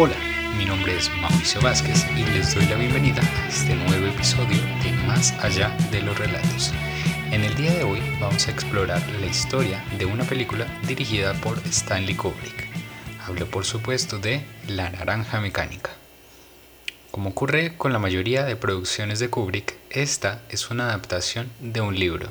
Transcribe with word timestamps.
Hola, 0.00 0.14
mi 0.56 0.64
nombre 0.64 0.96
es 0.96 1.10
Mauricio 1.16 1.60
Vázquez 1.60 2.06
y 2.16 2.22
les 2.30 2.54
doy 2.54 2.64
la 2.66 2.76
bienvenida 2.76 3.20
a 3.20 3.48
este 3.48 3.74
nuevo 3.74 4.06
episodio 4.06 4.56
de 4.84 4.92
Más 5.08 5.32
allá 5.42 5.76
de 5.90 6.00
los 6.00 6.16
relatos. 6.16 6.72
En 7.32 7.42
el 7.42 7.52
día 7.56 7.74
de 7.74 7.82
hoy 7.82 7.98
vamos 8.20 8.46
a 8.46 8.52
explorar 8.52 9.02
la 9.20 9.26
historia 9.26 9.84
de 9.98 10.04
una 10.04 10.22
película 10.22 10.68
dirigida 10.86 11.34
por 11.40 11.58
Stanley 11.66 12.14
Kubrick. 12.14 12.68
Hablo 13.26 13.50
por 13.50 13.64
supuesto 13.64 14.20
de 14.20 14.44
La 14.68 14.88
Naranja 14.88 15.40
Mecánica. 15.40 15.90
Como 17.10 17.30
ocurre 17.30 17.76
con 17.76 17.92
la 17.92 17.98
mayoría 17.98 18.44
de 18.44 18.54
producciones 18.54 19.18
de 19.18 19.30
Kubrick, 19.30 19.74
esta 19.90 20.42
es 20.48 20.70
una 20.70 20.90
adaptación 20.90 21.50
de 21.58 21.80
un 21.80 21.98
libro, 21.98 22.28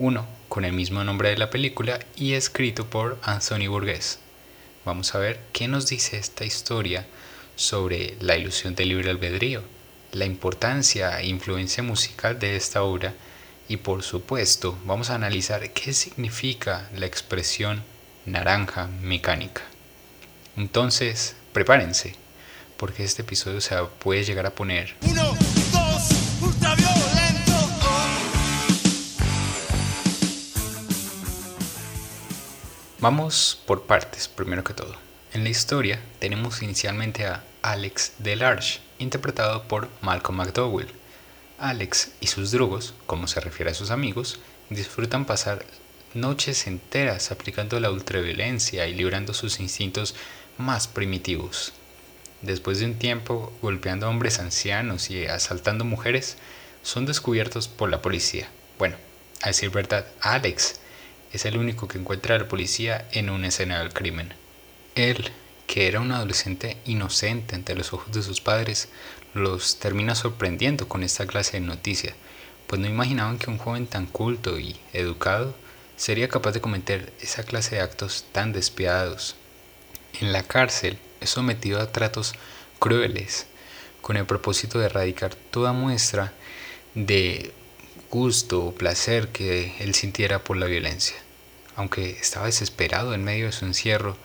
uno 0.00 0.26
con 0.48 0.64
el 0.64 0.72
mismo 0.72 1.04
nombre 1.04 1.28
de 1.28 1.38
la 1.38 1.50
película 1.50 2.00
y 2.16 2.32
escrito 2.32 2.90
por 2.90 3.16
Anthony 3.22 3.68
Burgess. 3.68 4.18
Vamos 4.86 5.16
a 5.16 5.18
ver 5.18 5.40
qué 5.52 5.66
nos 5.66 5.88
dice 5.88 6.16
esta 6.16 6.44
historia 6.44 7.04
sobre 7.56 8.16
la 8.20 8.36
ilusión 8.36 8.76
del 8.76 8.90
libre 8.90 9.10
albedrío, 9.10 9.64
la 10.12 10.26
importancia 10.26 11.20
e 11.20 11.26
influencia 11.26 11.82
musical 11.82 12.38
de 12.38 12.54
esta 12.54 12.84
obra 12.84 13.12
y 13.68 13.78
por 13.78 14.04
supuesto 14.04 14.78
vamos 14.84 15.10
a 15.10 15.16
analizar 15.16 15.72
qué 15.72 15.92
significa 15.92 16.88
la 16.94 17.06
expresión 17.06 17.82
naranja 18.26 18.86
mecánica. 19.02 19.62
Entonces, 20.56 21.34
prepárense, 21.52 22.14
porque 22.76 23.02
este 23.02 23.22
episodio 23.22 23.60
se 23.60 23.74
puede 23.98 24.22
llegar 24.22 24.46
a 24.46 24.54
poner... 24.54 24.94
Uno, 25.02 25.36
Vamos 33.08 33.60
por 33.66 33.84
partes, 33.84 34.26
primero 34.26 34.64
que 34.64 34.74
todo. 34.74 34.96
En 35.32 35.44
la 35.44 35.50
historia 35.50 36.00
tenemos 36.18 36.60
inicialmente 36.60 37.24
a 37.24 37.44
Alex 37.62 38.14
Delarge, 38.18 38.80
interpretado 38.98 39.62
por 39.68 39.88
Malcolm 40.00 40.38
McDowell. 40.38 40.88
Alex 41.56 42.10
y 42.20 42.26
sus 42.26 42.50
drugos, 42.50 42.94
como 43.06 43.28
se 43.28 43.38
refiere 43.38 43.70
a 43.70 43.74
sus 43.74 43.92
amigos, 43.92 44.40
disfrutan 44.70 45.24
pasar 45.24 45.64
noches 46.14 46.66
enteras 46.66 47.30
aplicando 47.30 47.78
la 47.78 47.92
ultraviolencia 47.92 48.88
y 48.88 48.94
librando 48.94 49.34
sus 49.34 49.60
instintos 49.60 50.16
más 50.58 50.88
primitivos. 50.88 51.74
Después 52.42 52.80
de 52.80 52.86
un 52.86 52.94
tiempo 52.94 53.52
golpeando 53.62 54.06
a 54.06 54.08
hombres 54.10 54.40
ancianos 54.40 55.10
y 55.10 55.26
asaltando 55.26 55.84
mujeres, 55.84 56.38
son 56.82 57.06
descubiertos 57.06 57.68
por 57.68 57.88
la 57.88 58.02
policía. 58.02 58.48
Bueno, 58.80 58.96
a 59.42 59.46
decir 59.50 59.70
verdad, 59.70 60.06
Alex 60.20 60.80
es 61.36 61.44
el 61.44 61.58
único 61.58 61.86
que 61.86 61.98
encuentra 61.98 62.34
a 62.34 62.38
la 62.38 62.48
policía 62.48 63.06
en 63.12 63.30
una 63.30 63.48
escena 63.48 63.78
del 63.78 63.92
crimen. 63.92 64.32
Él, 64.94 65.30
que 65.66 65.86
era 65.86 66.00
un 66.00 66.10
adolescente 66.10 66.78
inocente 66.86 67.54
ante 67.54 67.74
los 67.74 67.92
ojos 67.92 68.12
de 68.12 68.22
sus 68.22 68.40
padres, 68.40 68.88
los 69.34 69.78
termina 69.78 70.14
sorprendiendo 70.14 70.88
con 70.88 71.02
esta 71.02 71.26
clase 71.26 71.60
de 71.60 71.66
noticia, 71.66 72.14
pues 72.66 72.80
no 72.80 72.88
imaginaban 72.88 73.38
que 73.38 73.50
un 73.50 73.58
joven 73.58 73.86
tan 73.86 74.06
culto 74.06 74.58
y 74.58 74.76
educado 74.94 75.54
sería 75.96 76.28
capaz 76.28 76.52
de 76.52 76.60
cometer 76.62 77.12
esa 77.20 77.42
clase 77.42 77.76
de 77.76 77.82
actos 77.82 78.24
tan 78.32 78.52
despiadados. 78.52 79.36
En 80.20 80.32
la 80.32 80.42
cárcel, 80.42 80.98
es 81.20 81.30
sometido 81.30 81.80
a 81.80 81.92
tratos 81.92 82.34
crueles 82.78 83.46
con 84.00 84.16
el 84.16 84.24
propósito 84.24 84.78
de 84.78 84.86
erradicar 84.86 85.34
toda 85.34 85.72
muestra 85.72 86.32
de 86.94 87.52
gusto 88.10 88.64
o 88.64 88.74
placer 88.74 89.28
que 89.28 89.74
él 89.80 89.94
sintiera 89.94 90.44
por 90.44 90.56
la 90.56 90.66
violencia. 90.66 91.25
Aunque 91.76 92.10
estaba 92.10 92.46
desesperado 92.46 93.14
en 93.14 93.22
medio 93.22 93.46
de 93.46 93.52
su 93.52 93.64
encierro, 93.64 94.16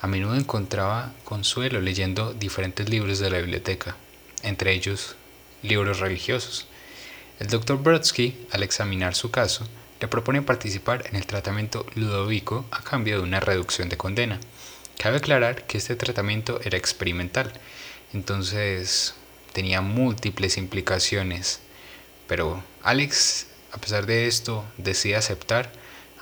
a 0.00 0.06
menudo 0.06 0.34
encontraba 0.34 1.14
consuelo 1.24 1.80
leyendo 1.80 2.34
diferentes 2.34 2.88
libros 2.88 3.18
de 3.18 3.30
la 3.30 3.38
biblioteca, 3.38 3.96
entre 4.42 4.72
ellos 4.72 5.16
libros 5.62 6.00
religiosos. 6.00 6.66
El 7.38 7.48
doctor 7.48 7.78
Brodsky, 7.82 8.46
al 8.50 8.62
examinar 8.62 9.14
su 9.14 9.30
caso, 9.30 9.66
le 10.00 10.08
propone 10.08 10.42
participar 10.42 11.06
en 11.06 11.16
el 11.16 11.26
tratamiento 11.26 11.86
ludovico 11.94 12.66
a 12.70 12.82
cambio 12.82 13.16
de 13.16 13.22
una 13.22 13.40
reducción 13.40 13.88
de 13.88 13.96
condena. 13.96 14.40
Cabe 14.98 15.18
aclarar 15.18 15.66
que 15.66 15.78
este 15.78 15.96
tratamiento 15.96 16.60
era 16.64 16.76
experimental, 16.76 17.52
entonces 18.12 19.14
tenía 19.52 19.80
múltiples 19.80 20.56
implicaciones, 20.56 21.60
pero 22.26 22.62
Alex, 22.82 23.46
a 23.72 23.78
pesar 23.78 24.06
de 24.06 24.26
esto, 24.26 24.64
decide 24.76 25.16
aceptar, 25.16 25.72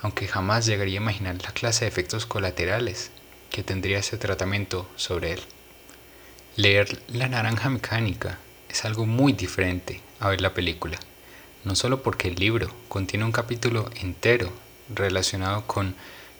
aunque 0.05 0.27
jamás 0.27 0.67
llegaría 0.67 0.99
a 0.99 1.01
imaginar 1.01 1.41
la 1.41 1.51
clase 1.51 1.83
de 1.83 1.89
efectos 1.89 2.27
colaterales 2.27 3.09
que 3.49 3.63
tendría 3.63 3.97
ese 3.97 4.19
tratamiento 4.19 4.87
sobre 4.95 5.31
él. 5.31 5.41
Leer 6.57 7.01
La 7.07 7.27
Naranja 7.27 7.71
Mecánica 7.71 8.37
es 8.69 8.85
algo 8.85 9.07
muy 9.07 9.33
diferente 9.33 10.01
a 10.19 10.29
ver 10.29 10.41
la 10.41 10.53
película, 10.53 10.99
no 11.63 11.75
solo 11.75 12.03
porque 12.03 12.27
el 12.27 12.35
libro 12.35 12.71
contiene 12.87 13.25
un 13.25 13.31
capítulo 13.31 13.89
entero 13.99 14.53
relacionado 14.93 15.65
con 15.65 15.95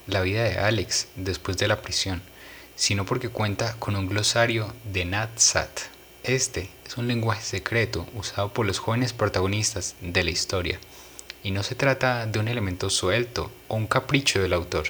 la 0.05 0.21
vida 0.21 0.43
de 0.43 0.59
Alex 0.59 1.07
después 1.15 1.57
de 1.57 1.67
la 1.67 1.81
prisión, 1.81 2.21
sino 2.75 3.03
porque 3.07 3.29
cuenta 3.29 3.77
con 3.79 3.95
un 3.95 4.05
glosario 4.05 4.71
de 4.93 5.05
Natsat. 5.05 5.71
Este 6.23 6.69
es 6.85 6.97
un 6.97 7.07
lenguaje 7.07 7.41
secreto 7.41 8.05
usado 8.13 8.53
por 8.53 8.67
los 8.67 8.77
jóvenes 8.77 9.13
protagonistas 9.13 9.95
de 10.01 10.23
la 10.23 10.29
historia, 10.29 10.79
y 11.45 11.51
no 11.51 11.61
se 11.61 11.75
trata 11.75 12.25
de 12.25 12.39
un 12.39 12.47
elemento 12.47 12.89
suelto 12.89 13.51
o 13.67 13.75
un 13.75 13.85
capricho 13.85 14.41
del 14.41 14.51
autor, 14.51 14.88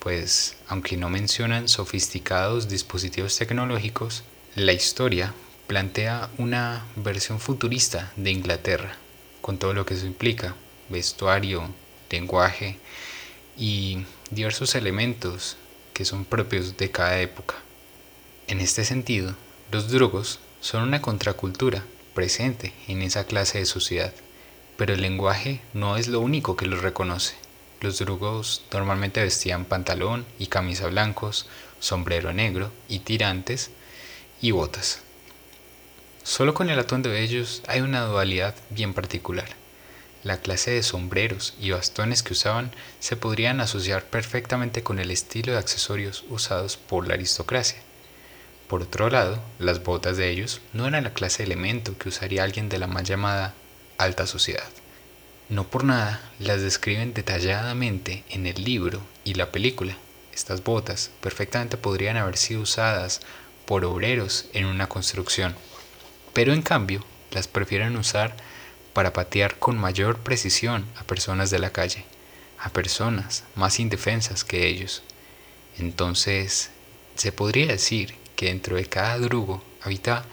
pues 0.00 0.58
aunque 0.68 0.98
no 0.98 1.08
mencionan 1.08 1.66
sofisticados 1.66 2.68
dispositivos 2.68 3.38
tecnológicos, 3.38 4.22
la 4.54 4.74
historia 4.74 5.32
plantea 5.66 6.28
una 6.36 6.84
versión 6.94 7.40
futurista 7.40 8.12
de 8.16 8.32
Inglaterra, 8.32 8.98
con 9.40 9.56
todo 9.56 9.72
lo 9.72 9.86
que 9.86 9.94
eso 9.94 10.04
implica, 10.04 10.54
vestuario, 10.90 11.70
lenguaje, 12.10 12.78
y 13.56 14.04
diversos 14.30 14.74
elementos 14.74 15.56
que 15.94 16.04
son 16.04 16.26
propios 16.26 16.76
de 16.76 16.90
cada 16.90 17.18
época. 17.22 17.54
En 18.46 18.60
este 18.60 18.84
sentido, 18.84 19.34
los 19.72 19.90
drugos 19.90 20.38
son 20.60 20.82
una 20.82 21.00
contracultura 21.00 21.82
presente 22.12 22.74
en 22.88 23.00
esa 23.00 23.24
clase 23.24 23.60
de 23.60 23.64
sociedad, 23.64 24.12
pero 24.76 24.94
el 24.94 25.02
lenguaje 25.02 25.60
no 25.74 25.96
es 25.96 26.08
lo 26.08 26.20
único 26.20 26.56
que 26.56 26.66
los 26.66 26.82
reconoce. 26.82 27.34
Los 27.80 27.98
drugos 27.98 28.62
normalmente 28.72 29.22
vestían 29.22 29.64
pantalón 29.64 30.26
y 30.38 30.46
camisa 30.46 30.86
blancos, 30.86 31.46
sombrero 31.78 32.32
negro 32.32 32.70
y 32.88 33.00
tirantes 33.00 33.70
y 34.40 34.50
botas. 34.50 35.02
Solo 36.22 36.54
con 36.54 36.70
el 36.70 36.78
atuendo 36.78 37.10
de 37.10 37.22
ellos 37.22 37.62
hay 37.68 37.82
una 37.82 38.00
dualidad 38.02 38.54
bien 38.70 38.94
particular. 38.94 39.48
La 40.24 40.38
clase 40.38 40.72
de 40.72 40.82
sombreros 40.82 41.54
y 41.60 41.70
bastones 41.70 42.22
que 42.22 42.32
usaban 42.32 42.72
se 42.98 43.16
podrían 43.16 43.60
asociar 43.60 44.04
perfectamente 44.06 44.82
con 44.82 44.98
el 44.98 45.12
estilo 45.12 45.52
de 45.52 45.58
accesorios 45.58 46.24
usados 46.28 46.76
por 46.76 47.06
la 47.06 47.14
aristocracia. 47.14 47.78
Por 48.66 48.82
otro 48.82 49.08
lado, 49.08 49.40
las 49.60 49.84
botas 49.84 50.16
de 50.16 50.28
ellos 50.30 50.60
no 50.72 50.88
eran 50.88 51.04
la 51.04 51.14
clase 51.14 51.44
de 51.44 51.52
elemento 51.52 51.96
que 51.96 52.08
usaría 52.08 52.42
alguien 52.42 52.68
de 52.68 52.78
la 52.78 52.88
mal 52.88 53.04
llamada 53.04 53.54
alta 53.98 54.26
sociedad. 54.26 54.68
No 55.48 55.68
por 55.68 55.84
nada 55.84 56.20
las 56.38 56.60
describen 56.60 57.14
detalladamente 57.14 58.24
en 58.28 58.46
el 58.46 58.64
libro 58.64 59.00
y 59.24 59.34
la 59.34 59.52
película. 59.52 59.96
Estas 60.34 60.64
botas 60.64 61.10
perfectamente 61.20 61.76
podrían 61.76 62.16
haber 62.16 62.36
sido 62.36 62.62
usadas 62.62 63.20
por 63.64 63.84
obreros 63.84 64.46
en 64.52 64.66
una 64.66 64.88
construcción, 64.88 65.54
pero 66.32 66.52
en 66.52 66.62
cambio 66.62 67.04
las 67.30 67.48
prefieren 67.48 67.96
usar 67.96 68.36
para 68.92 69.12
patear 69.12 69.58
con 69.58 69.78
mayor 69.78 70.18
precisión 70.18 70.86
a 70.96 71.04
personas 71.04 71.50
de 71.50 71.58
la 71.58 71.70
calle, 71.70 72.04
a 72.58 72.70
personas 72.70 73.44
más 73.54 73.78
indefensas 73.78 74.42
que 74.42 74.66
ellos. 74.66 75.02
Entonces, 75.78 76.70
se 77.14 77.32
podría 77.32 77.66
decir 77.66 78.14
que 78.34 78.46
dentro 78.46 78.76
de 78.76 78.86
cada 78.86 79.18
drugo 79.18 79.62
habita 79.82 80.24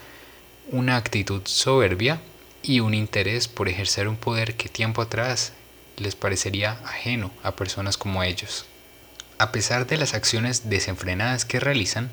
una 0.72 0.96
actitud 0.96 1.42
soberbia 1.46 2.22
y 2.64 2.80
un 2.80 2.94
interés 2.94 3.48
por 3.48 3.70
ejercer 3.70 4.08
un 4.08 4.16
poder 4.16 4.56
que 4.56 4.70
tiempo 4.70 5.02
atrás 5.02 5.54
les 5.98 6.16
parecería 6.16 6.80
ajeno 6.86 7.32
a 7.44 7.56
personas 7.56 7.98
como 7.98 8.24
ellos. 8.24 8.66
A 9.38 9.52
pesar 9.52 9.86
de 9.86 9.98
las 9.98 10.14
acciones 10.14 10.70
desenfrenadas 10.70 11.46
que 11.46 11.60
realizan, 11.60 12.10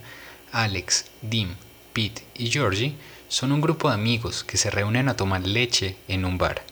Alex, 0.53 1.07
Dim, 1.23 1.55
Pete 1.93 2.25
y 2.35 2.51
Georgie 2.51 2.97
son 3.29 3.53
un 3.53 3.61
grupo 3.61 3.89
de 3.89 3.95
amigos 3.95 4.43
que 4.43 4.57
se 4.57 4.71
reúnen 4.71 5.09
a 5.09 5.17
tomar 5.17 5.47
leche 5.47 5.97
en 6.09 6.25
un 6.25 6.37
bar. 6.37 6.63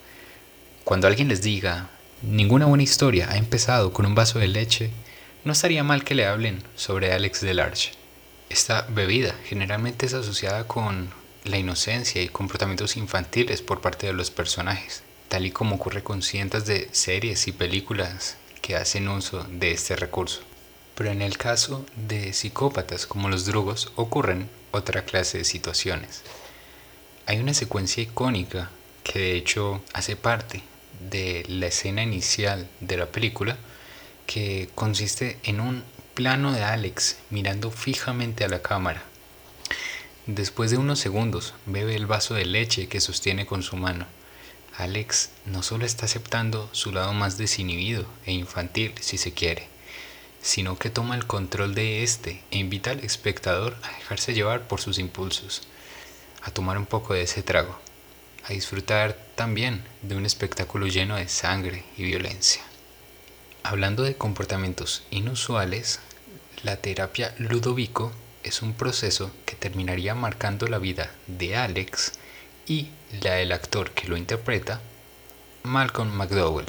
Cuando 0.85 1.07
alguien 1.07 1.29
les 1.29 1.43
diga, 1.43 1.89
ninguna 2.23 2.67
buena 2.67 2.83
historia 2.83 3.31
ha 3.31 3.37
empezado 3.37 3.93
con 3.93 4.07
un 4.07 4.15
vaso 4.15 4.39
de 4.41 4.49
leche, 4.49 4.91
no 5.45 5.53
estaría 5.53 5.85
mal 5.85 6.03
que 6.03 6.17
le 6.17 6.27
hablen 6.27 6.63
sobre 6.75 7.13
Alex 7.13 7.41
Delarge. 7.43 7.93
Esta 8.49 8.83
bebida 8.89 9.35
generalmente 9.45 10.07
es 10.07 10.15
asociada 10.15 10.67
con 10.67 11.11
la 11.44 11.58
inocencia 11.58 12.23
y 12.23 12.29
comportamientos 12.29 12.96
infantiles 12.96 13.62
por 13.62 13.81
parte 13.81 14.06
de 14.06 14.12
los 14.12 14.31
personajes, 14.31 15.02
tal 15.29 15.46
y 15.46 15.50
como 15.50 15.76
ocurre 15.76 16.02
con 16.02 16.23
cientos 16.23 16.67
de 16.67 16.88
series 16.93 17.49
y 17.49 17.52
películas 17.52 18.37
que 18.62 18.76
hacen 18.76 19.08
uso 19.08 19.44
de 19.50 19.73
este 19.73 19.96
recurso. 19.96 20.40
Pero 20.94 21.11
en 21.11 21.23
el 21.23 21.38
caso 21.38 21.87
de 21.96 22.32
psicópatas 22.32 23.06
como 23.06 23.29
los 23.29 23.46
drugos 23.46 23.93
ocurren 23.96 24.50
otra 24.73 25.05
clase 25.05 25.38
de 25.38 25.44
situaciones. 25.44 26.23
Hay 27.26 27.38
una 27.38 27.55
secuencia 27.55 28.02
icónica 28.02 28.70
que 29.05 29.19
de 29.19 29.37
hecho 29.37 29.82
hace 29.93 30.17
parte 30.17 30.62
de 31.11 31.44
la 31.49 31.67
escena 31.67 32.02
inicial 32.02 32.69
de 32.81 32.96
la 32.96 33.06
película 33.06 33.56
que 34.26 34.69
consiste 34.75 35.38
en 35.44 35.61
un 35.61 35.85
plano 36.14 36.52
de 36.52 36.64
Alex 36.64 37.17
mirando 37.31 37.70
fijamente 37.70 38.44
a 38.44 38.49
la 38.49 38.61
cámara. 38.61 39.02
Después 40.29 40.71
de 40.71 40.77
unos 40.77 40.99
segundos 40.99 41.55
bebe 41.65 41.97
el 41.97 42.05
vaso 42.05 42.35
de 42.35 42.45
leche 42.45 42.87
que 42.87 43.01
sostiene 43.01 43.47
con 43.47 43.63
su 43.63 43.77
mano. 43.77 44.07
Alex 44.77 45.31
no 45.47 45.63
solo 45.63 45.87
está 45.87 46.05
aceptando 46.05 46.69
su 46.73 46.93
lado 46.93 47.15
más 47.15 47.39
desinhibido 47.39 48.05
e 48.27 48.33
infantil 48.33 48.93
si 49.01 49.17
se 49.17 49.33
quiere, 49.33 49.69
sino 50.43 50.79
que 50.79 50.91
toma 50.91 51.15
el 51.17 51.27
control 51.27 51.75
de 51.75 52.03
este 52.03 52.43
e 52.51 52.59
invita 52.59 52.91
al 52.91 53.01
espectador 53.01 53.75
a 53.83 53.89
dejarse 53.97 54.35
llevar 54.35 54.69
por 54.69 54.83
sus 54.83 54.99
impulsos, 54.99 55.63
a 56.43 56.51
tomar 56.51 56.77
un 56.77 56.85
poco 56.85 57.15
de 57.15 57.23
ese 57.23 57.43
trago, 57.43 57.79
a 58.45 58.53
disfrutar 58.53 59.17
también 59.35 59.83
de 60.03 60.15
un 60.15 60.27
espectáculo 60.27 60.89
lleno 60.89 61.17
de 61.17 61.27
sangre 61.29 61.85
y 61.97 62.03
violencia. 62.03 62.61
Hablando 63.63 64.03
de 64.03 64.15
comportamientos 64.15 65.05
inusuales, 65.11 66.01
la 66.65 66.77
terapia 66.77 67.35
Ludovico 67.39 68.13
es 68.43 68.62
un 68.62 68.75
proceso 68.75 69.31
que 69.46 69.56
terminaría 69.56 70.14
marcando 70.14 70.67
la 70.67 70.79
vida 70.79 71.11
de 71.26 71.56
Alex 71.56 72.12
y 72.67 72.88
la 73.23 73.35
del 73.35 73.52
actor 73.52 73.90
que 73.93 74.08
lo 74.08 74.17
interpreta, 74.17 74.81
Malcolm 75.62 76.11
McDowell. 76.11 76.67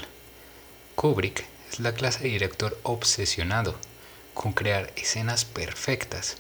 Kubrick 0.96 1.46
es 1.72 1.80
la 1.80 1.94
clase 1.94 2.24
de 2.24 2.30
director 2.30 2.78
obsesionado 2.84 3.76
con 4.34 4.54
crear 4.54 4.92
escenas 4.96 5.46
perfectas 5.46 6.38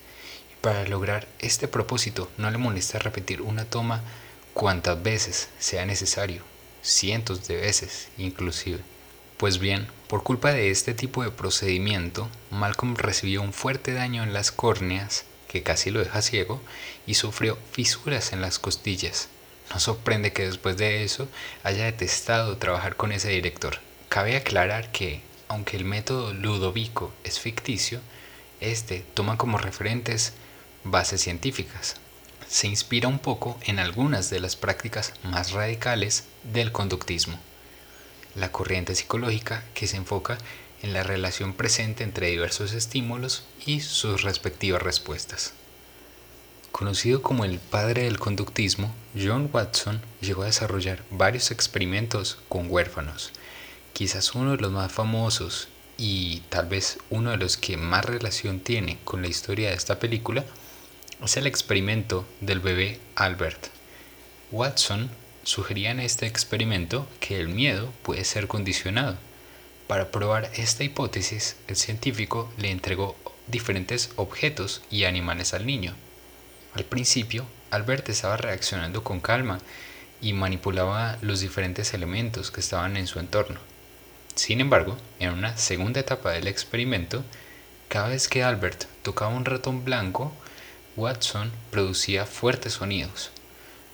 y 0.51 0.61
para 0.61 0.87
lograr 0.87 1.27
este 1.39 1.67
propósito 1.67 2.29
no 2.37 2.49
le 2.49 2.57
molesta 2.57 2.99
repetir 2.99 3.41
una 3.41 3.65
toma 3.65 4.01
cuantas 4.53 5.01
veces 5.01 5.49
sea 5.59 5.85
necesario, 5.85 6.43
cientos 6.81 7.47
de 7.47 7.57
veces 7.57 8.09
inclusive. 8.17 8.79
Pues 9.37 9.59
bien, 9.59 9.87
por 10.09 10.23
culpa 10.23 10.51
de 10.51 10.71
este 10.71 10.95
tipo 10.95 11.23
de 11.23 11.29
procedimiento, 11.29 12.27
Malcolm 12.49 12.95
recibió 12.95 13.43
un 13.43 13.53
fuerte 13.53 13.93
daño 13.93 14.23
en 14.23 14.33
las 14.33 14.51
córneas 14.51 15.25
que 15.47 15.61
casi 15.61 15.91
lo 15.91 15.99
deja 15.99 16.23
ciego 16.23 16.63
y 17.05 17.13
sufrió 17.13 17.59
fisuras 17.71 18.33
en 18.33 18.41
las 18.41 18.57
costillas. 18.57 19.29
No 19.71 19.79
sorprende 19.79 20.33
que 20.33 20.47
después 20.47 20.77
de 20.77 21.03
eso 21.03 21.27
haya 21.63 21.85
detestado 21.85 22.57
trabajar 22.57 22.95
con 22.95 23.11
ese 23.11 23.29
director. 23.29 23.77
Cabe 24.09 24.35
aclarar 24.35 24.91
que, 24.91 25.21
aunque 25.47 25.77
el 25.77 25.85
método 25.85 26.33
Ludovico 26.33 27.13
es 27.23 27.39
ficticio, 27.39 28.01
este 28.61 29.05
toma 29.13 29.37
como 29.37 29.59
referentes 29.59 30.33
bases 30.83 31.21
científicas. 31.21 31.97
Se 32.47 32.65
inspira 32.65 33.07
un 33.07 33.19
poco 33.19 33.59
en 33.61 33.77
algunas 33.77 34.31
de 34.31 34.39
las 34.39 34.55
prácticas 34.55 35.13
más 35.21 35.51
radicales 35.51 36.23
del 36.51 36.71
conductismo 36.71 37.39
la 38.35 38.51
corriente 38.51 38.95
psicológica 38.95 39.63
que 39.73 39.87
se 39.87 39.97
enfoca 39.97 40.37
en 40.81 40.93
la 40.93 41.03
relación 41.03 41.53
presente 41.53 42.03
entre 42.03 42.27
diversos 42.27 42.73
estímulos 42.73 43.43
y 43.65 43.81
sus 43.81 44.23
respectivas 44.23 44.81
respuestas. 44.81 45.53
Conocido 46.71 47.21
como 47.21 47.45
el 47.45 47.59
padre 47.59 48.03
del 48.03 48.19
conductismo, 48.19 48.93
John 49.15 49.49
Watson 49.51 50.01
llegó 50.21 50.43
a 50.43 50.47
desarrollar 50.47 51.03
varios 51.09 51.51
experimentos 51.51 52.37
con 52.47 52.71
huérfanos. 52.71 53.31
Quizás 53.93 54.35
uno 54.35 54.51
de 54.51 54.61
los 54.61 54.71
más 54.71 54.91
famosos 54.91 55.67
y 55.97 56.41
tal 56.49 56.67
vez 56.67 56.99
uno 57.09 57.31
de 57.31 57.37
los 57.37 57.57
que 57.57 57.75
más 57.75 58.05
relación 58.05 58.59
tiene 58.59 58.99
con 59.03 59.21
la 59.21 59.27
historia 59.27 59.69
de 59.69 59.75
esta 59.75 59.99
película 59.99 60.45
es 61.23 61.35
el 61.35 61.47
experimento 61.47 62.25
del 62.39 62.61
bebé 62.61 62.99
Albert. 63.15 63.67
Watson 64.51 65.09
sugería 65.49 65.89
en 65.89 65.99
este 65.99 66.27
experimento 66.27 67.07
que 67.19 67.39
el 67.39 67.49
miedo 67.49 67.91
puede 68.03 68.23
ser 68.23 68.47
condicionado. 68.47 69.17
Para 69.87 70.11
probar 70.11 70.51
esta 70.53 70.83
hipótesis, 70.83 71.55
el 71.67 71.75
científico 71.75 72.53
le 72.59 72.69
entregó 72.69 73.15
diferentes 73.47 74.11
objetos 74.15 74.83
y 74.91 75.05
animales 75.05 75.55
al 75.55 75.65
niño. 75.65 75.95
Al 76.75 76.85
principio, 76.85 77.47
Albert 77.71 78.09
estaba 78.09 78.37
reaccionando 78.37 79.03
con 79.03 79.19
calma 79.21 79.57
y 80.21 80.33
manipulaba 80.33 81.17
los 81.21 81.39
diferentes 81.39 81.95
elementos 81.95 82.51
que 82.51 82.59
estaban 82.59 82.95
en 82.95 83.07
su 83.07 83.17
entorno. 83.17 83.59
Sin 84.35 84.61
embargo, 84.61 84.97
en 85.19 85.31
una 85.31 85.57
segunda 85.57 85.99
etapa 85.99 86.29
del 86.31 86.45
experimento, 86.45 87.23
cada 87.87 88.09
vez 88.09 88.27
que 88.27 88.43
Albert 88.43 88.85
tocaba 89.01 89.33
un 89.33 89.45
ratón 89.45 89.83
blanco, 89.83 90.31
Watson 90.95 91.51
producía 91.71 92.27
fuertes 92.27 92.73
sonidos, 92.73 93.31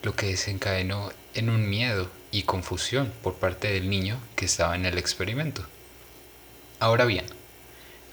lo 0.04 0.18
que 0.18 0.26
desencadenó 0.26 1.14
en 1.36 1.50
un 1.50 1.70
miedo 1.70 2.10
y 2.32 2.44
confusión 2.44 3.14
por 3.22 3.36
parte 3.36 3.72
del 3.72 3.90
niño 3.90 4.20
que 4.36 4.46
estaba 4.46 4.76
en 4.76 4.86
el 4.86 4.98
experimento. 4.98 5.66
Ahora 6.80 7.06
bien, 7.06 7.26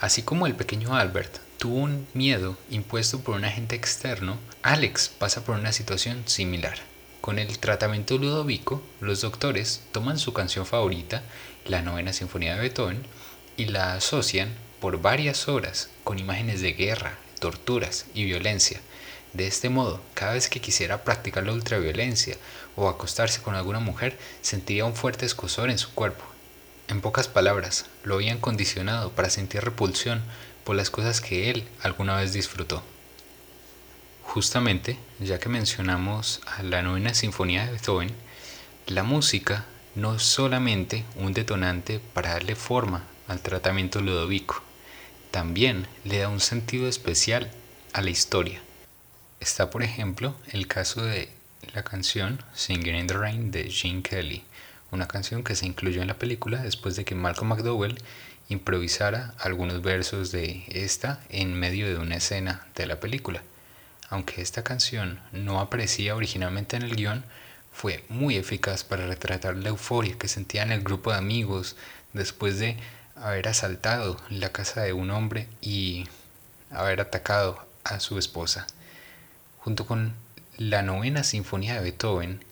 así 0.00 0.22
como 0.22 0.46
el 0.46 0.54
pequeño 0.54 0.94
Albert 0.94 1.38
tuvo 1.58 1.76
un 1.76 2.06
miedo 2.12 2.58
impuesto 2.70 3.20
por 3.20 3.36
un 3.36 3.44
agente 3.44 3.76
externo, 3.76 4.38
Alex 4.62 5.08
pasa 5.08 5.44
por 5.44 5.56
una 5.56 5.72
situación 5.72 6.22
similar. 6.26 6.78
Con 7.20 7.38
el 7.38 7.58
tratamiento 7.58 8.18
ludovico, 8.18 8.82
los 9.00 9.20
doctores 9.20 9.82
toman 9.92 10.18
su 10.18 10.32
canción 10.32 10.66
favorita, 10.66 11.22
la 11.66 11.82
novena 11.82 12.12
sinfonía 12.12 12.54
de 12.54 12.60
Beethoven, 12.60 13.02
y 13.56 13.66
la 13.66 13.94
asocian 13.94 14.52
por 14.80 15.00
varias 15.00 15.48
horas 15.48 15.88
con 16.02 16.18
imágenes 16.18 16.60
de 16.62 16.72
guerra, 16.72 17.18
torturas 17.38 18.06
y 18.14 18.24
violencia, 18.24 18.80
de 19.32 19.46
este 19.46 19.70
modo, 19.70 20.02
cada 20.12 20.34
vez 20.34 20.50
que 20.50 20.60
quisiera 20.60 21.04
practicar 21.04 21.46
la 21.46 21.54
ultraviolencia 21.54 22.36
o 22.76 22.88
acostarse 22.88 23.42
con 23.42 23.54
alguna 23.54 23.80
mujer, 23.80 24.18
sentía 24.40 24.84
un 24.84 24.94
fuerte 24.94 25.26
escosor 25.26 25.70
en 25.70 25.78
su 25.78 25.92
cuerpo. 25.94 26.24
En 26.88 27.00
pocas 27.00 27.28
palabras, 27.28 27.86
lo 28.04 28.16
habían 28.16 28.38
condicionado 28.38 29.12
para 29.12 29.30
sentir 29.30 29.62
repulsión 29.62 30.22
por 30.64 30.76
las 30.76 30.90
cosas 30.90 31.20
que 31.20 31.50
él 31.50 31.66
alguna 31.82 32.16
vez 32.16 32.32
disfrutó. 32.32 32.82
Justamente, 34.22 34.98
ya 35.20 35.38
que 35.38 35.48
mencionamos 35.48 36.40
a 36.46 36.62
la 36.62 36.82
novena 36.82 37.14
sinfonía 37.14 37.64
de 37.66 37.72
Beethoven, 37.72 38.14
la 38.86 39.02
música 39.02 39.66
no 39.94 40.14
es 40.16 40.22
solamente 40.22 41.04
un 41.16 41.32
detonante 41.32 42.00
para 42.14 42.30
darle 42.30 42.56
forma 42.56 43.04
al 43.28 43.40
tratamiento 43.40 44.00
ludovico, 44.00 44.62
también 45.30 45.86
le 46.04 46.18
da 46.18 46.28
un 46.28 46.40
sentido 46.40 46.88
especial 46.88 47.50
a 47.92 48.02
la 48.02 48.10
historia. 48.10 48.60
Está, 49.40 49.70
por 49.70 49.82
ejemplo, 49.82 50.34
el 50.52 50.66
caso 50.66 51.02
de 51.02 51.30
la 51.74 51.82
canción 51.82 52.42
Singing 52.54 52.96
in 52.96 53.06
the 53.06 53.14
Rain 53.14 53.50
de 53.50 53.70
Gene 53.70 54.02
Kelly, 54.02 54.44
una 54.90 55.08
canción 55.08 55.42
que 55.42 55.54
se 55.54 55.66
incluyó 55.66 56.02
en 56.02 56.08
la 56.08 56.18
película 56.18 56.62
después 56.62 56.96
de 56.96 57.04
que 57.04 57.14
Malcolm 57.14 57.48
McDowell 57.48 57.98
improvisara 58.48 59.34
algunos 59.38 59.82
versos 59.82 60.32
de 60.32 60.64
esta 60.68 61.20
en 61.30 61.54
medio 61.54 61.88
de 61.88 61.98
una 61.98 62.16
escena 62.16 62.66
de 62.74 62.86
la 62.86 63.00
película. 63.00 63.42
Aunque 64.10 64.42
esta 64.42 64.62
canción 64.62 65.20
no 65.32 65.60
aparecía 65.60 66.14
originalmente 66.14 66.76
en 66.76 66.82
el 66.82 66.96
guion, 66.96 67.24
fue 67.72 68.04
muy 68.08 68.36
eficaz 68.36 68.84
para 68.84 69.06
retratar 69.06 69.56
la 69.56 69.70
euforia 69.70 70.18
que 70.18 70.28
sentían 70.28 70.72
el 70.72 70.82
grupo 70.82 71.10
de 71.12 71.18
amigos 71.18 71.76
después 72.12 72.58
de 72.58 72.76
haber 73.16 73.48
asaltado 73.48 74.18
la 74.28 74.52
casa 74.52 74.82
de 74.82 74.92
un 74.92 75.10
hombre 75.10 75.48
y 75.62 76.06
haber 76.70 77.00
atacado 77.00 77.64
a 77.84 78.00
su 78.00 78.18
esposa. 78.18 78.66
Junto 79.60 79.86
con 79.86 80.14
la 80.70 80.82
novena 80.82 81.24
sinfonía 81.24 81.74
de 81.74 81.80
Beethoven, 81.80 82.44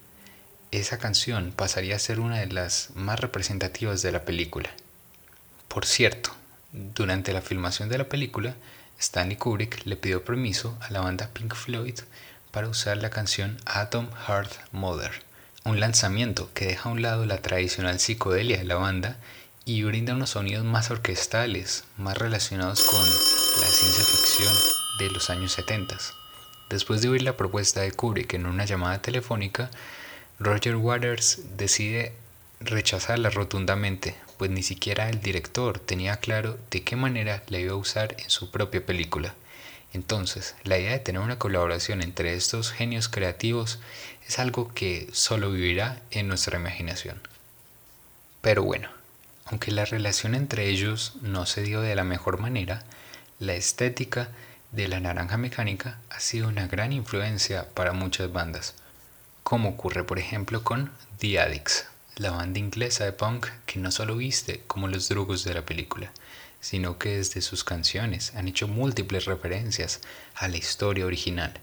esa 0.72 0.98
canción 0.98 1.52
pasaría 1.54 1.94
a 1.94 2.00
ser 2.00 2.18
una 2.18 2.38
de 2.38 2.48
las 2.48 2.90
más 2.96 3.20
representativas 3.20 4.02
de 4.02 4.10
la 4.10 4.24
película. 4.24 4.70
Por 5.68 5.86
cierto, 5.86 6.30
durante 6.72 7.32
la 7.32 7.40
filmación 7.40 7.88
de 7.88 7.98
la 7.98 8.08
película, 8.08 8.56
Stanley 8.98 9.36
Kubrick 9.36 9.86
le 9.86 9.94
pidió 9.94 10.24
permiso 10.24 10.76
a 10.80 10.90
la 10.90 11.00
banda 11.00 11.30
Pink 11.32 11.54
Floyd 11.54 12.00
para 12.50 12.68
usar 12.68 12.96
la 12.96 13.10
canción 13.10 13.58
Atom 13.64 14.08
Heart 14.26 14.72
Mother, 14.72 15.12
un 15.64 15.78
lanzamiento 15.78 16.50
que 16.52 16.66
deja 16.66 16.88
a 16.88 16.92
un 16.92 17.02
lado 17.02 17.26
la 17.26 17.40
tradicional 17.40 18.00
psicodelia 18.00 18.58
de 18.58 18.64
la 18.64 18.74
banda 18.74 19.18
y 19.64 19.84
brinda 19.84 20.14
unos 20.14 20.30
sonidos 20.30 20.64
más 20.64 20.90
orquestales, 20.90 21.84
más 21.96 22.18
relacionados 22.18 22.82
con 22.82 23.08
la 23.60 23.68
ciencia 23.68 24.04
ficción 24.04 24.52
de 24.98 25.10
los 25.10 25.30
años 25.30 25.52
70. 25.52 25.96
Después 26.70 27.02
de 27.02 27.08
oír 27.08 27.22
la 27.22 27.36
propuesta 27.36 27.80
de 27.80 27.90
Kubrick 27.90 28.32
en 28.34 28.46
una 28.46 28.64
llamada 28.64 29.02
telefónica, 29.02 29.72
Roger 30.38 30.76
Waters 30.76 31.40
decide 31.56 32.12
rechazarla 32.60 33.28
rotundamente, 33.30 34.14
pues 34.38 34.52
ni 34.52 34.62
siquiera 34.62 35.08
el 35.10 35.20
director 35.20 35.80
tenía 35.80 36.18
claro 36.18 36.58
de 36.70 36.84
qué 36.84 36.94
manera 36.94 37.42
la 37.48 37.58
iba 37.58 37.72
a 37.72 37.76
usar 37.76 38.14
en 38.20 38.30
su 38.30 38.52
propia 38.52 38.86
película. 38.86 39.34
Entonces, 39.92 40.54
la 40.62 40.78
idea 40.78 40.92
de 40.92 41.00
tener 41.00 41.20
una 41.20 41.40
colaboración 41.40 42.02
entre 42.02 42.34
estos 42.34 42.70
genios 42.70 43.08
creativos 43.08 43.80
es 44.28 44.38
algo 44.38 44.72
que 44.72 45.08
solo 45.10 45.50
vivirá 45.50 46.00
en 46.12 46.28
nuestra 46.28 46.60
imaginación. 46.60 47.20
Pero 48.42 48.62
bueno, 48.62 48.88
aunque 49.44 49.72
la 49.72 49.86
relación 49.86 50.36
entre 50.36 50.68
ellos 50.68 51.14
no 51.20 51.46
se 51.46 51.62
dio 51.62 51.80
de 51.80 51.96
la 51.96 52.04
mejor 52.04 52.38
manera, 52.38 52.84
la 53.40 53.54
estética 53.54 54.28
de 54.72 54.88
la 54.88 55.00
naranja 55.00 55.36
mecánica 55.36 55.98
ha 56.10 56.20
sido 56.20 56.48
una 56.48 56.66
gran 56.66 56.92
influencia 56.92 57.68
para 57.74 57.92
muchas 57.92 58.32
bandas, 58.32 58.74
como 59.42 59.70
ocurre 59.70 60.04
por 60.04 60.18
ejemplo 60.18 60.62
con 60.62 60.92
The 61.18 61.40
Addicts, 61.40 61.86
la 62.16 62.30
banda 62.30 62.58
inglesa 62.58 63.04
de 63.04 63.12
punk 63.12 63.48
que 63.66 63.80
no 63.80 63.90
solo 63.90 64.16
viste 64.16 64.62
como 64.66 64.88
los 64.88 65.08
drugos 65.08 65.44
de 65.44 65.54
la 65.54 65.66
película, 65.66 66.12
sino 66.60 66.98
que 66.98 67.16
desde 67.16 67.40
sus 67.40 67.64
canciones 67.64 68.34
han 68.34 68.48
hecho 68.48 68.68
múltiples 68.68 69.24
referencias 69.24 70.00
a 70.34 70.48
la 70.48 70.56
historia 70.56 71.06
original. 71.06 71.58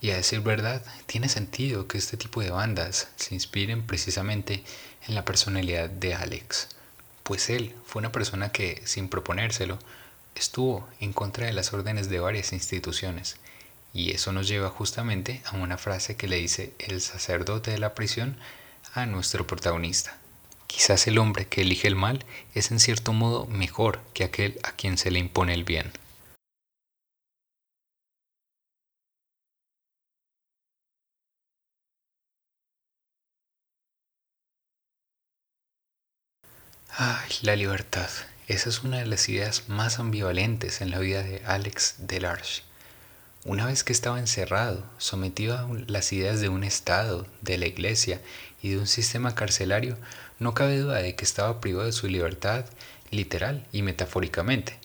Y 0.00 0.10
a 0.10 0.16
decir 0.16 0.40
verdad, 0.40 0.84
tiene 1.06 1.28
sentido 1.28 1.88
que 1.88 1.98
este 1.98 2.16
tipo 2.16 2.42
de 2.42 2.50
bandas 2.50 3.08
se 3.16 3.34
inspiren 3.34 3.86
precisamente 3.86 4.62
en 5.08 5.14
la 5.14 5.24
personalidad 5.24 5.88
de 5.88 6.14
Alex, 6.14 6.68
pues 7.26 7.50
él 7.50 7.74
fue 7.84 8.00
una 8.00 8.12
persona 8.12 8.52
que, 8.52 8.80
sin 8.84 9.08
proponérselo, 9.08 9.80
estuvo 10.36 10.86
en 11.00 11.12
contra 11.12 11.46
de 11.46 11.52
las 11.52 11.72
órdenes 11.72 12.08
de 12.08 12.20
varias 12.20 12.52
instituciones. 12.52 13.36
Y 13.92 14.12
eso 14.12 14.32
nos 14.32 14.46
lleva 14.46 14.68
justamente 14.68 15.42
a 15.46 15.56
una 15.56 15.78
frase 15.78 16.16
que 16.16 16.28
le 16.28 16.36
dice 16.36 16.74
el 16.78 17.00
sacerdote 17.00 17.70
de 17.70 17.78
la 17.78 17.94
prisión 17.94 18.36
a 18.94 19.06
nuestro 19.06 19.46
protagonista. 19.46 20.18
Quizás 20.66 21.06
el 21.06 21.18
hombre 21.18 21.46
que 21.46 21.62
elige 21.62 21.88
el 21.88 21.96
mal 21.96 22.24
es 22.54 22.70
en 22.70 22.80
cierto 22.80 23.12
modo 23.12 23.46
mejor 23.46 24.00
que 24.14 24.24
aquel 24.24 24.58
a 24.62 24.72
quien 24.72 24.98
se 24.98 25.10
le 25.10 25.18
impone 25.18 25.54
el 25.54 25.64
bien. 25.64 25.92
Ay, 36.98 37.30
la 37.42 37.54
libertad. 37.56 38.08
Esa 38.48 38.68
es 38.68 38.84
una 38.84 38.98
de 38.98 39.06
las 39.06 39.28
ideas 39.28 39.68
más 39.68 39.98
ambivalentes 39.98 40.80
en 40.80 40.92
la 40.92 41.00
vida 41.00 41.24
de 41.24 41.42
Alex 41.46 41.96
Delarge. 41.98 42.62
Una 43.44 43.66
vez 43.66 43.82
que 43.82 43.92
estaba 43.92 44.20
encerrado, 44.20 44.84
sometido 44.98 45.58
a 45.58 45.68
las 45.88 46.12
ideas 46.12 46.40
de 46.40 46.48
un 46.48 46.62
Estado, 46.62 47.26
de 47.42 47.58
la 47.58 47.66
Iglesia 47.66 48.20
y 48.62 48.70
de 48.70 48.78
un 48.78 48.86
sistema 48.86 49.34
carcelario, 49.34 49.98
no 50.38 50.54
cabe 50.54 50.78
duda 50.78 50.98
de 50.98 51.16
que 51.16 51.24
estaba 51.24 51.60
privado 51.60 51.86
de 51.86 51.92
su 51.92 52.06
libertad 52.06 52.66
literal 53.10 53.66
y 53.72 53.82
metafóricamente. 53.82 54.78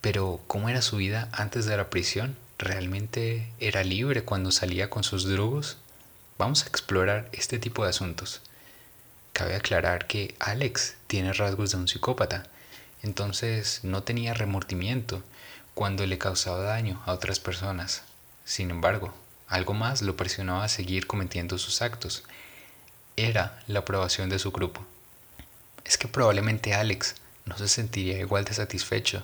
Pero, 0.00 0.40
¿cómo 0.48 0.68
era 0.68 0.82
su 0.82 0.96
vida 0.96 1.28
antes 1.30 1.66
de 1.66 1.76
la 1.76 1.90
prisión? 1.90 2.36
¿Realmente 2.58 3.46
era 3.60 3.84
libre 3.84 4.24
cuando 4.24 4.50
salía 4.50 4.90
con 4.90 5.04
sus 5.04 5.22
drugos? 5.22 5.76
Vamos 6.36 6.64
a 6.64 6.68
explorar 6.68 7.28
este 7.30 7.60
tipo 7.60 7.84
de 7.84 7.90
asuntos. 7.90 8.40
Cabe 9.32 9.54
aclarar 9.54 10.08
que 10.08 10.34
Alex 10.40 10.96
tiene 11.06 11.32
rasgos 11.32 11.70
de 11.70 11.76
un 11.76 11.86
psicópata, 11.86 12.48
entonces 13.02 13.80
no 13.82 14.02
tenía 14.02 14.34
remordimiento 14.34 15.22
cuando 15.74 16.06
le 16.06 16.18
causaba 16.18 16.62
daño 16.62 17.02
a 17.06 17.12
otras 17.12 17.38
personas. 17.40 18.02
Sin 18.44 18.70
embargo, 18.70 19.14
algo 19.46 19.74
más 19.74 20.02
lo 20.02 20.16
presionaba 20.16 20.64
a 20.64 20.68
seguir 20.68 21.06
cometiendo 21.06 21.58
sus 21.58 21.82
actos, 21.82 22.24
era 23.16 23.62
la 23.66 23.80
aprobación 23.80 24.28
de 24.28 24.38
su 24.38 24.52
grupo. 24.52 24.84
Es 25.84 25.98
que 25.98 26.08
probablemente 26.08 26.74
Alex 26.74 27.16
no 27.46 27.56
se 27.56 27.68
sentiría 27.68 28.18
igual 28.18 28.44
de 28.44 28.54
satisfecho 28.54 29.22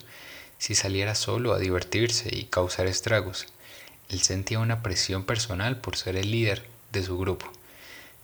si 0.58 0.74
saliera 0.74 1.14
solo 1.14 1.52
a 1.52 1.58
divertirse 1.58 2.34
y 2.34 2.44
causar 2.44 2.86
estragos. 2.86 3.46
Él 4.08 4.22
sentía 4.22 4.58
una 4.58 4.82
presión 4.82 5.24
personal 5.24 5.80
por 5.80 5.96
ser 5.96 6.16
el 6.16 6.30
líder 6.30 6.66
de 6.92 7.02
su 7.02 7.18
grupo. 7.18 7.50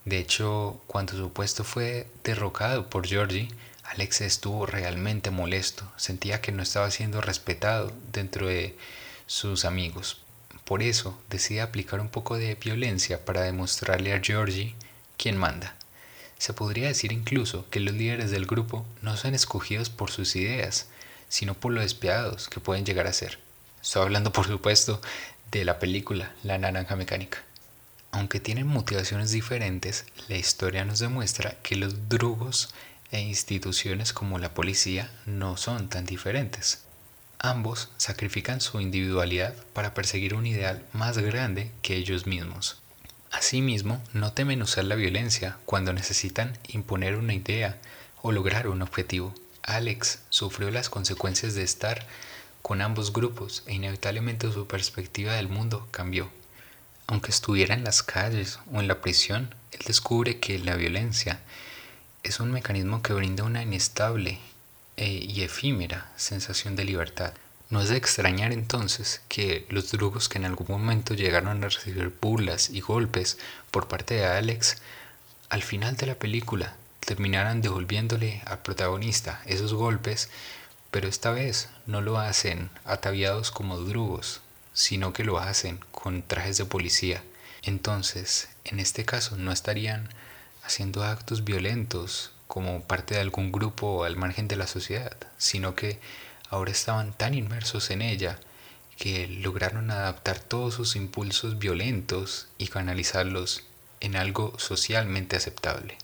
De 0.05 0.19
hecho, 0.19 0.81
cuando 0.87 1.13
su 1.13 1.33
puesto 1.33 1.65
fue 1.65 2.07
derrocado 2.25 2.89
por 2.89 3.07
Georgie, 3.07 3.49
Alex 3.91 4.21
estuvo 4.21 4.67
realmente 4.67 5.33
molesto, 5.33 5.91
sentía 5.97 6.41
que 6.41 6.53
no 6.53 6.63
estaba 6.63 6.89
siendo 6.93 7.21
respetado 7.21 7.93
dentro 8.13 8.47
de 8.47 8.77
sus 9.27 9.65
amigos. 9.65 10.19
Por 10.65 10.85
eso 10.85 11.21
decide 11.29 11.61
aplicar 11.61 11.99
un 11.99 12.09
poco 12.09 12.37
de 12.37 12.55
violencia 12.55 13.25
para 13.25 13.43
demostrarle 13.43 14.13
a 14.13 14.21
Georgie 14.21 14.77
quién 15.17 15.37
manda. 15.37 15.75
Se 16.39 16.53
podría 16.53 16.87
decir 16.87 17.11
incluso 17.11 17.69
que 17.69 17.81
los 17.81 17.93
líderes 17.93 18.31
del 18.31 18.47
grupo 18.47 18.87
no 19.03 19.17
son 19.17 19.35
escogidos 19.35 19.91
por 19.91 20.13
sus 20.13 20.37
ideas, 20.37 20.87
sino 21.29 21.55
por 21.55 21.73
lo 21.73 21.81
despiadados 21.81 22.49
que 22.49 22.61
pueden 22.61 22.87
llegar 22.87 23.09
a 23.09 23.13
ser. 23.13 23.41
Estoy 23.83 24.03
hablando, 24.03 24.33
por 24.33 24.47
supuesto, 24.47 25.03
de 25.51 25.65
la 25.65 25.81
película 25.81 26.33
La 26.45 26.59
Naranja 26.59 26.95
Mecánica. 26.95 27.43
Aunque 28.13 28.39
tienen 28.39 28.69
motivaciones 28.69 29.33
diferentes, 29.33 30.05
la 30.29 30.37
historia 30.37 30.85
nos 30.85 31.01
demuestra 31.01 31.57
que 31.63 31.75
los 31.75 32.09
drugos 32.09 32.73
e 33.13 33.21
instituciones 33.21 34.13
como 34.13 34.39
la 34.39 34.55
policía 34.55 35.11
no 35.27 35.57
son 35.57 35.89
tan 35.89 36.07
diferentes. 36.07 36.83
Ambos 37.39 37.91
sacrifican 37.97 38.61
su 38.61 38.81
individualidad 38.81 39.55
para 39.73 39.95
perseguir 39.95 40.35
un 40.35 40.47
ideal 40.47 40.85
más 40.93 41.17
grande 41.19 41.71
que 41.83 41.97
ellos 41.97 42.27
mismos. 42.27 42.81
Asimismo, 43.31 44.03
no 44.13 44.33
temen 44.33 44.61
usar 44.61 44.85
la 44.85 44.97
violencia 44.97 45.57
cuando 45.65 45.93
necesitan 45.93 46.59
imponer 46.69 47.17
una 47.17 47.33
idea 47.33 47.79
o 48.23 48.33
lograr 48.33 48.69
un 48.69 48.83
objetivo. 48.83 49.35
Alex 49.63 50.19
sufrió 50.29 50.71
las 50.71 50.91
consecuencias 50.91 51.55
de 51.55 51.63
estar 51.63 52.07
con 52.63 52.83
ambos 52.83 53.13
grupos 53.13 53.63
e 53.67 53.75
inevitablemente 53.75 54.51
su 54.53 54.67
perspectiva 54.67 55.35
del 55.35 55.49
mundo 55.49 55.89
cambió. 55.91 56.29
Aunque 57.07 57.31
estuviera 57.31 57.75
en 57.75 57.85
las 57.85 58.03
calles 58.03 58.59
o 58.73 58.81
en 58.81 58.89
la 58.89 59.01
prisión, 59.01 59.55
él 59.73 59.81
descubre 59.87 60.41
que 60.41 60.59
la 60.59 60.77
violencia 60.77 61.41
es 62.23 62.41
un 62.41 62.53
mecanismo 62.53 63.03
que 63.03 63.13
brinda 63.13 63.45
una 63.45 63.63
inestable 63.63 64.39
eh, 64.97 65.27
y 65.29 65.43
efímera 65.43 66.11
sensación 66.17 66.77
de 66.77 66.85
libertad. 66.85 67.33
No 67.71 67.81
es 67.81 67.89
de 67.89 67.97
extrañar 67.97 68.53
entonces 68.53 69.23
que 69.29 69.67
los 69.71 69.93
drugos 69.93 70.29
que 70.29 70.39
en 70.39 70.45
algún 70.45 70.67
momento 70.69 71.15
llegaron 71.15 71.63
a 71.63 71.69
recibir 71.69 72.13
burlas 72.21 72.69
y 72.71 72.81
golpes 72.81 73.39
por 73.71 73.89
parte 73.89 74.15
de 74.15 74.27
Alex, 74.27 74.79
al 75.49 75.63
final 75.63 75.97
de 75.97 76.07
la 76.07 76.17
película 76.17 76.75
terminaran 77.01 77.63
devolviéndole 77.63 78.43
al 78.45 78.59
protagonista 78.59 79.41
esos 79.47 79.73
golpes, 79.73 80.29
pero 80.91 81.09
esta 81.09 81.31
vez 81.31 81.69
no 81.87 82.01
lo 82.01 82.19
hacen 82.19 82.71
ataviados 82.85 83.51
como 83.51 83.79
drugos, 83.79 84.41
sino 84.75 85.13
que 85.13 85.25
lo 85.25 85.39
hacen 85.39 85.79
con 85.93 86.23
trajes 86.23 86.59
de 86.59 86.65
policía. 86.65 87.23
Entonces, 87.63 88.49
en 88.65 88.81
este 88.81 89.05
caso 89.05 89.37
no 89.37 89.53
estarían 89.53 90.09
haciendo 90.65 91.05
actos 91.05 91.45
violentos 91.45 92.33
como 92.47 92.83
parte 92.83 93.15
de 93.15 93.21
algún 93.21 93.53
grupo 93.53 94.05
al 94.05 94.17
margen 94.17 94.49
de 94.49 94.57
la 94.57 94.67
sociedad, 94.67 95.17
sino 95.39 95.75
que 95.75 96.01
ahora 96.49 96.73
estaban 96.73 97.13
tan 97.13 97.35
inmersos 97.35 97.91
en 97.91 98.03
ella 98.03 98.39
que 98.97 99.29
lograron 99.29 99.91
adaptar 99.91 100.39
todos 100.41 100.75
sus 100.75 100.97
impulsos 100.97 101.59
violentos 101.59 102.49
y 102.59 102.69
canalizarlos 102.69 103.63
en 104.01 104.17
algo 104.17 104.59
socialmente 104.59 105.37
aceptable. 105.37 105.97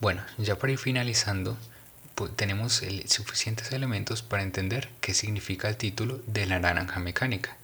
Bueno, 0.00 0.22
ya 0.38 0.58
para 0.58 0.72
ir 0.72 0.78
finalizando, 0.78 1.56
tenemos 2.36 2.82
suficientes 3.06 3.72
elementos 3.72 4.22
para 4.22 4.42
entender 4.42 4.88
qué 5.00 5.12
significa 5.12 5.68
el 5.68 5.76
título 5.76 6.22
de 6.26 6.46
la 6.46 6.58
naranja 6.60 6.98
mecánica. 6.98 7.56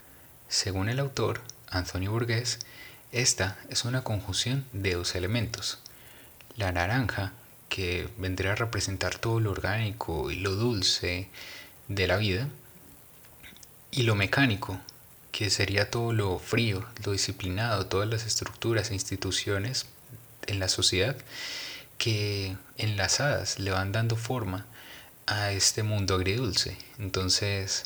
Según 0.48 0.88
el 0.88 0.98
autor, 0.98 1.40
Antonio 1.70 2.10
Burgués, 2.10 2.58
esta 3.12 3.58
es 3.68 3.84
una 3.84 4.02
conjunción 4.02 4.64
de 4.72 4.94
dos 4.94 5.14
elementos. 5.14 5.78
La 6.56 6.72
naranja 6.72 7.32
que 7.68 8.08
vendría 8.18 8.52
a 8.52 8.56
representar 8.56 9.18
todo 9.18 9.40
lo 9.40 9.50
orgánico 9.50 10.30
y 10.30 10.36
lo 10.36 10.54
dulce 10.54 11.28
de 11.88 12.06
la 12.06 12.16
vida, 12.16 12.48
y 13.90 14.04
lo 14.04 14.14
mecánico, 14.14 14.80
que 15.30 15.50
sería 15.50 15.90
todo 15.90 16.12
lo 16.12 16.38
frío, 16.38 16.86
lo 17.04 17.12
disciplinado, 17.12 17.86
todas 17.86 18.08
las 18.08 18.26
estructuras 18.26 18.90
e 18.90 18.94
instituciones 18.94 19.86
en 20.46 20.58
la 20.58 20.68
sociedad 20.68 21.16
que 21.98 22.56
enlazadas 22.78 23.58
le 23.58 23.70
van 23.70 23.92
dando 23.92 24.16
forma 24.16 24.66
a 25.26 25.52
este 25.52 25.82
mundo 25.82 26.14
agridulce. 26.14 26.76
Entonces, 26.98 27.84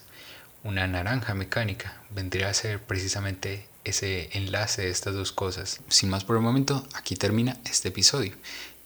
una 0.64 0.86
naranja 0.86 1.34
mecánica 1.34 2.00
vendría 2.10 2.48
a 2.48 2.54
ser 2.54 2.82
precisamente 2.82 3.66
ese 3.86 4.28
enlace 4.32 4.82
de 4.82 4.90
estas 4.90 5.14
dos 5.14 5.32
cosas. 5.32 5.80
Sin 5.88 6.10
más 6.10 6.24
por 6.24 6.36
el 6.36 6.42
momento, 6.42 6.86
aquí 6.94 7.16
termina 7.16 7.56
este 7.64 7.88
episodio. 7.88 8.34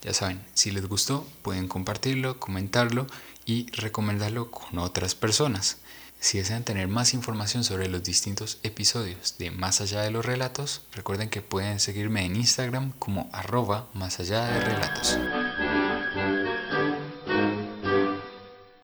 Ya 0.02 0.14
saben, 0.14 0.44
si 0.54 0.70
les 0.70 0.86
gustó, 0.86 1.26
pueden 1.42 1.68
compartirlo, 1.68 2.38
comentarlo 2.38 3.06
y 3.44 3.70
recomendarlo 3.72 4.50
con 4.50 4.78
otras 4.78 5.14
personas. 5.14 5.78
Si 6.20 6.36
desean 6.36 6.64
tener 6.64 6.86
más 6.86 7.14
información 7.14 7.64
sobre 7.64 7.88
los 7.88 8.04
distintos 8.04 8.58
episodios 8.62 9.36
de 9.38 9.50
Más 9.50 9.80
allá 9.80 10.02
de 10.02 10.10
los 10.10 10.24
relatos, 10.24 10.82
recuerden 10.92 11.30
que 11.30 11.40
pueden 11.40 11.80
seguirme 11.80 12.26
en 12.26 12.36
Instagram 12.36 12.92
como 12.98 13.30
arroba 13.32 13.88
más 13.94 14.20
allá 14.20 14.44
de 14.44 14.60
relatos. 14.60 15.18